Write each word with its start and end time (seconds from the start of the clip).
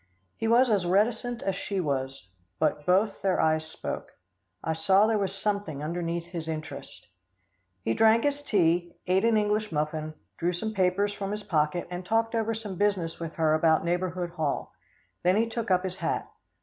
He 0.35 0.47
was 0.47 0.71
as 0.71 0.83
reticent 0.87 1.43
as 1.43 1.55
she 1.55 1.79
was, 1.79 2.31
but 2.57 2.87
both 2.87 3.21
their 3.21 3.39
eyes 3.39 3.67
spoke. 3.67 4.13
I 4.63 4.73
saw 4.73 5.05
there 5.05 5.19
was 5.19 5.31
something 5.31 5.83
underneath 5.83 6.25
his 6.25 6.47
interest. 6.47 7.05
He 7.83 7.93
drank 7.93 8.23
his 8.23 8.41
tea, 8.41 8.95
ate 9.05 9.23
an 9.25 9.37
English 9.37 9.71
muffin, 9.71 10.15
drew 10.39 10.53
some 10.53 10.73
papers 10.73 11.13
from 11.13 11.29
his 11.29 11.43
pocket, 11.43 11.87
and 11.91 12.03
talked 12.03 12.33
over 12.33 12.55
some 12.55 12.79
business 12.79 13.19
with 13.19 13.33
her 13.35 13.53
about 13.53 13.85
Neighbourhood 13.85 14.31
Hall; 14.31 14.73
then 15.21 15.35
he 15.35 15.47
took 15.47 15.69
up 15.69 15.83
his 15.83 15.97
hat. 15.97 16.27